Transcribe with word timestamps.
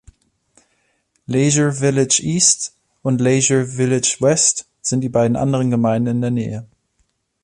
Leisure 1.27 1.69
Village 1.71 2.21
East 2.23 2.73
und 3.03 3.21
Leisure 3.21 3.65
Village 3.67 4.17
West 4.19 4.65
sind 4.81 5.01
die 5.01 5.09
beiden 5.09 5.35
anderen 5.35 5.69
Gemeinden 5.69 6.09
in 6.15 6.21
der 6.21 6.31
Nähe. 6.31 6.67